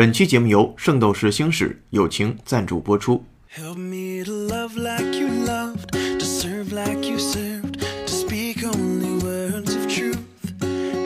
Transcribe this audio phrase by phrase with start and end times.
[0.00, 3.24] 本期节目由《圣斗士星矢》友情赞助播出。
[3.56, 9.18] Help me to love like you loved, to serve like you served, to speak only
[9.22, 10.18] words of truth.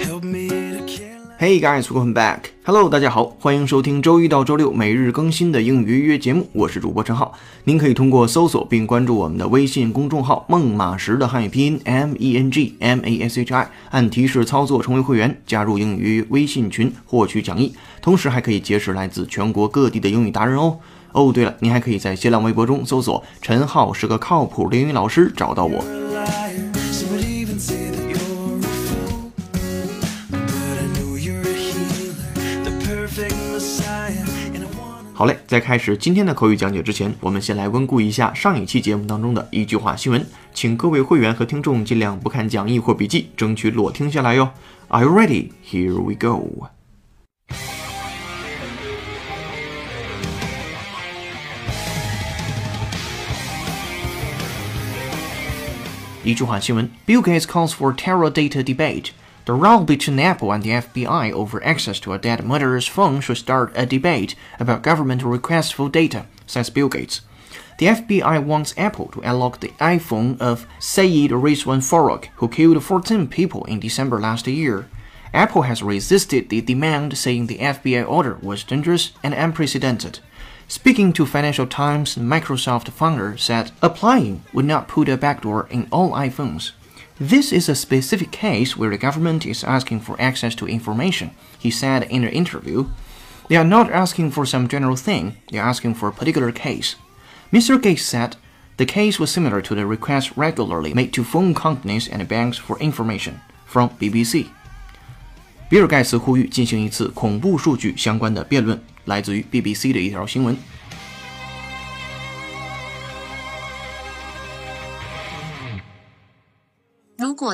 [0.05, 2.53] Help me to care like Hey guys, welcome back.
[2.68, 7.32] Hello，大家好，欢迎收听周一到周六每日更新的英语约约节目，我是主播陈浩。
[7.66, 17.72] 您可以通过搜索并关注我们的微信公众号“孟马时”的汉语拼音 M E N G M A S H I，按提示操作成为会员，加入英语微信群获取讲义，
[18.02, 20.80] 同时还可以结识来自全国各地的英语达人哦。
[21.12, 25.86] 哦，对了，您还可以在新浪微博中搜索“陈浩是个靠谱的英语老师”找到我。
[35.18, 44.52] 好嘞，在开始今天的口语讲解之前，我们先来温故一下上一期节目当中的一句话新闻，请各位会员和听众尽量不看讲义或笔记，争取裸听下来哟。
[44.90, 45.52] Are you ready?
[45.66, 46.68] Here we go.
[56.26, 59.12] 一句话新闻：Bill Gates calls for terror data debate.
[59.46, 63.38] The row between Apple and the FBI over access to a dead murderer's phone should
[63.38, 67.22] start a debate about government requests for data, says Bill Gates.
[67.78, 73.28] The FBI wants Apple to unlock the iPhone of Sayed Rizwan Farouk, who killed 14
[73.28, 74.88] people in December last year.
[75.32, 80.20] Apple has resisted the demand, saying the FBI order was dangerous and unprecedented.
[80.68, 86.14] Speaking to Financial Times, Microsoft founder said applying would not put a backdoor in all
[86.14, 86.72] iPhones.
[87.19, 91.71] This is a specific case where the government is asking for access to information, he
[91.71, 92.87] said in an interview.
[93.49, 96.97] They are not asking for some general thing, they are asking for a particular case.
[97.53, 97.79] Mr.
[97.83, 98.37] Gates said
[98.79, 102.79] the case was similar to the requests regularly made to phone companies and banks for
[102.79, 104.47] information from BBC.
[105.69, 110.57] 比尔盖茨呼吁进行一次恐怖数据相关的辩论，来自于 BBC 的一条新闻。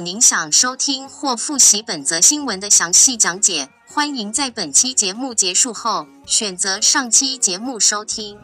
[0.03, 8.35] 您想收听或复习本则新闻的详细讲解，欢迎在本期节目结束后选择上期节目收听。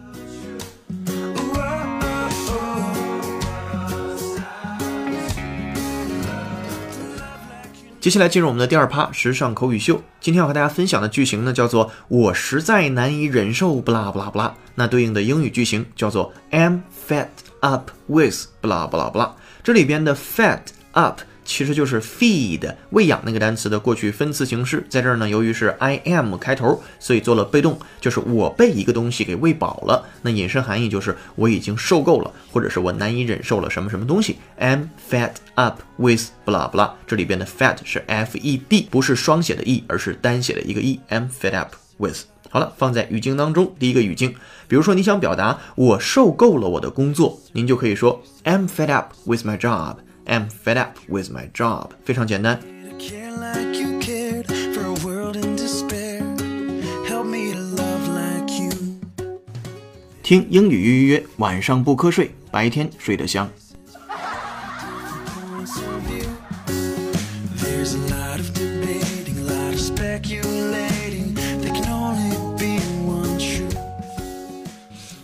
[7.99, 9.99] 接下来进入我们的第二趴时尚口语秀。
[10.21, 14.55] 今天要和大家分享的句型呢，叫做“我实在难以忍受”，不拉不拉不拉。
[14.75, 17.27] 那对应的英语句型叫做 “am fed
[17.61, 19.35] up with”，不拉不拉不拉。
[19.63, 30.05] 这里边的 “fed up” 其实就是 feed 喂养那个单词的过去分词形式，在这儿呢，由于是 I am 开头，所以做了被动，就是我被一个东西给喂饱了。
[30.21, 34.35] 那引申含义就是我已经受够了，或者是我难以忍受了什么什么东西。
[34.59, 40.99] I'm fed up with blah blah，这里边的 fed 是 f e d，不是双写的 e，而是单写的一个 e。
[41.09, 42.25] I'm fed up with。
[42.49, 44.35] 好了，放在语境当中，第一个语境，
[44.67, 49.95] 比如说你想表达我受够了我的工作，您就可以说 I'm fed up with my job。
[50.27, 52.59] I'm fed up with my job，非常简单。
[52.59, 56.21] To care like you cared for a world in despair.
[57.07, 58.71] Help me to love like you.
[60.21, 63.49] 听英语约约约，晚上不瞌睡，白天睡得香。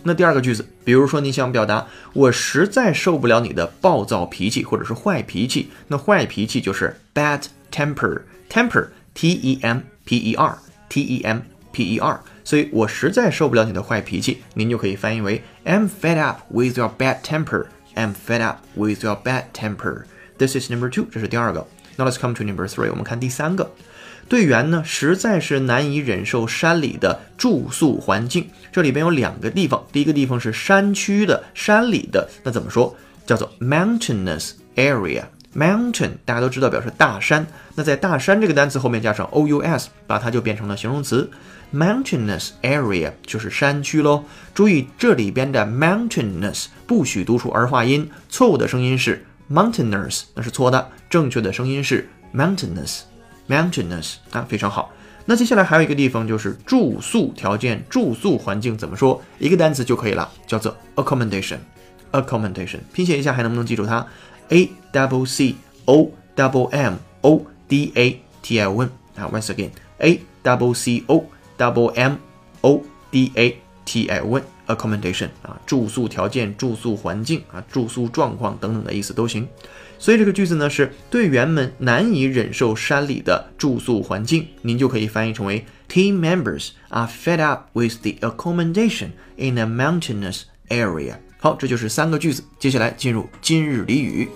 [0.04, 7.42] 那第二个句子，比如说你想表达我实在受不了你的暴躁脾气或者是坏脾气，那坏脾气就是 bad
[7.72, 10.58] temper，temper t e m p e r
[10.88, 11.40] t e m
[11.72, 17.66] p e r，所以我实在受不了你的坏脾气，您就可以翻译为 I'm fed up with your bad temper。
[17.94, 20.04] I'm fed up with your bad temper.
[20.36, 21.66] This is number two，这是第二个。
[21.96, 23.70] Now let's come to number three，我们看第三个。
[24.28, 28.48] 队员呢实在是难以忍受山里的住宿环境。
[28.72, 32.94] 这里边有两个地方，第一个地方是山区的、山里的，那怎么说？
[33.26, 35.24] 叫做 mountainous area。
[35.56, 41.30] mountain 大家都知道表示大山，那在大山这个单词后面加上 o u s，把它就变成了形容词。
[41.72, 44.24] mountainous area 就是山区喽。
[44.52, 53.02] 注意这里边的 mountainous 不许读出儿化音，错误的声音是 mountainous，那是错的，正确的声音是 mountainous。
[53.48, 54.90] Mountainous 啊，非常好。
[55.26, 59.20] 那接下来还有一个地方就是住宿条件、住宿环境怎么说？
[59.38, 61.58] 一个单词就可以了，叫做 accommodation。
[62.12, 64.06] accommodation 拼写一下还能不能记住它
[64.50, 65.56] ？a double c
[65.86, 71.02] o double m o d a t i o n 啊，once again a double c
[71.06, 71.24] o
[71.58, 72.16] double m
[72.60, 79.46] o d a t i o n accommodation 啊，住宿条件、住宿环境啊、住宿状况等等的意思都行。
[79.98, 91.16] 所以这个句子呢是队员们难以忍受山里的住宿环境，您就可以翻译成为 Team members are fed up with the accommodation in a mountainous area。
[91.38, 92.42] 好，这就是三个句子。
[92.58, 94.28] 接下来进入今日俚语。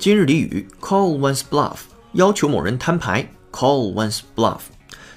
[0.00, 1.76] 今日俚语：call one's bluff，
[2.12, 3.30] 要求某人摊牌。
[3.52, 4.60] call one's bluff。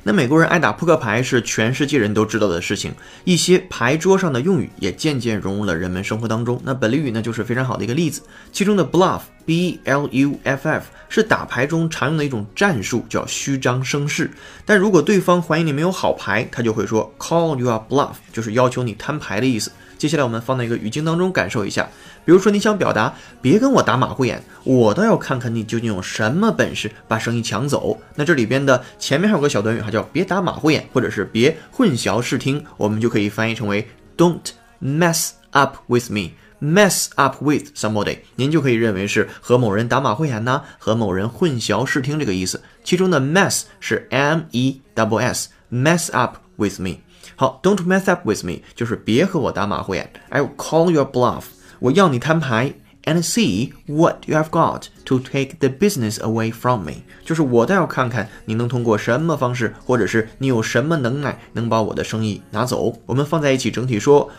[0.03, 2.93] 那美国人爱打扑克牌是全世界人都知道的事情，
[3.23, 6.59] 一些牌桌上的用语也渐渐融入了人们生活当中。
[6.65, 8.23] 那本俚语呢，就是非常好的一个例子。
[8.51, 14.29] 其中的 bluff，b l u f f，是打牌中常用的一种战术，叫虚张声势。
[14.65, 19.71] 但如果对方怀疑你没有好牌，他就会说 call your bluff，就是要求你摊牌的意思。
[19.95, 21.87] 接下来我们放在一个语境当中感受一下，
[22.25, 27.99] 比如说你想表达别跟我打马虎眼，我倒要看看你究竟有什么本事把生意抢走。
[28.15, 33.87] 那这里边的前面还有个小短语，它叫别打马虎眼，或者是别混淆视听，我们就可以翻译成为
[34.17, 36.31] Don't mess up with me。
[36.61, 42.61] mess up with somebody，您就可以认为是和某人打马虎眼呐，和某人混淆视听这个意思。
[42.85, 46.99] 其中的 mess 是 m e double s，mess up with me。
[47.35, 50.09] 好，Don't mess up with me，就是别和我打马虎眼。
[50.31, 51.43] ，I'll call your bluff，
[51.83, 52.73] 我要你摊牌。
[53.05, 62.97] And see what you have got to take the business away from me，就是我倒要看看你能通过什么方式，或者是你有什么能耐能把我的生意拿走。
[63.05, 64.31] 我们放在一起整体说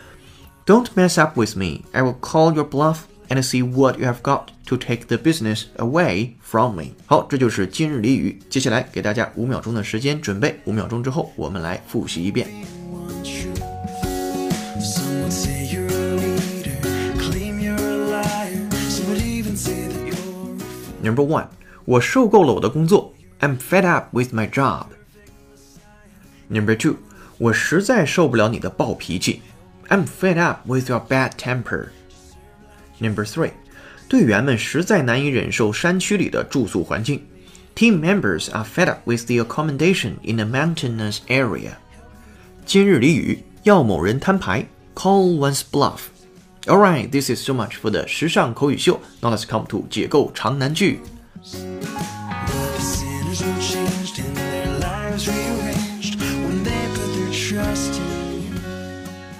[0.65, 1.81] ，Don't mess up with me.
[1.91, 5.65] I will call your bluff and see what you have got to take the business
[5.77, 6.85] away from me。
[7.05, 8.39] 好，这就是今日俚语。
[8.49, 12.47] 接下来给大家五秒钟的时间准备，五秒钟之后我们来复习一遍。
[21.04, 21.46] Number one，
[21.84, 26.96] 我受够了我的工作，I'm fed up with my job。Number two，
[27.38, 29.42] 我实在受不了你的暴脾气，
[29.88, 33.52] I'm fed up with your bad temper。Number three，
[34.08, 37.24] 队员们实在难以忍受山区里的住宿环境，
[37.74, 41.72] Team members are fed up with the accommodation in a mountainous area。
[42.66, 46.00] 今日俚语，要某人摊牌，call one's bluff。
[46.66, 49.00] Alright, this is so much for the 时尚口语秀。
[49.20, 51.00] Now let's come to 解构长难句。
[51.42, 58.60] The sinners were changed and their lives rearranged when they put their trust in you.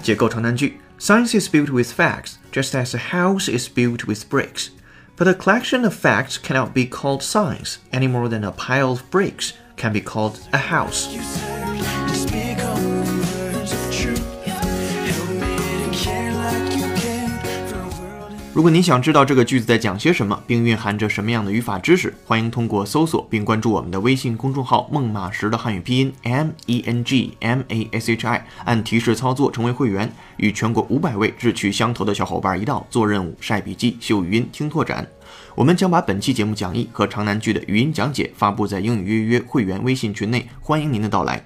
[0.03, 4.71] 解构长难句：Science is built with facts, just as a house is built with bricks.
[5.17, 9.03] But a collection of facts cannot be called science any more than a pile of
[9.11, 11.09] bricks can be called a house.
[18.56, 35.06] 如果您想知道这个句子在讲些什么，并蕴含着什么样的语法知识，欢迎通过搜索并关注我们的微信公众号“孟马时的汉语拼音 M E N G M A S H I”，按提示操作成为会员，与全国五百位志趣相投的小伙伴一道做任务、晒笔记、秀语音、听拓展。
[35.56, 41.46] 我们将把本期节目讲义和长难句的语音讲解发布在英语约约会员微信群内，欢迎您的到来。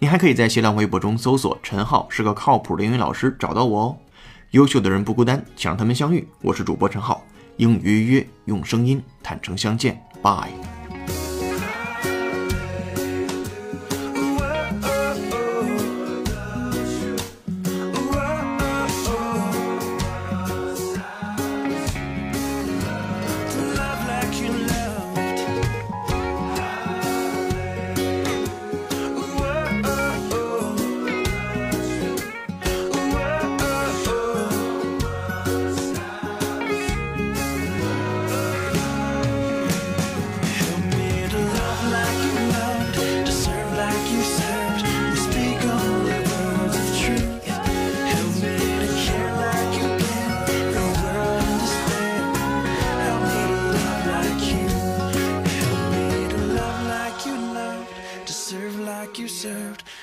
[0.00, 3.96] 您还可以在新浪微博中搜索“陈浩是个靠谱的英语老师”找到我哦。
[4.52, 6.26] 优秀的人不孤单，想让他们相遇。
[6.40, 7.22] 我是主播陈浩，
[7.58, 10.02] 英语约约用声音坦诚相见。
[10.22, 10.77] Bye。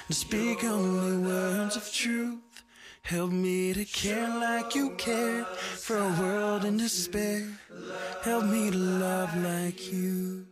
[0.07, 2.39] To speak only words of truth.
[3.01, 7.47] Help me to care like you cared for a world in despair.
[8.23, 10.45] Help me to love like you.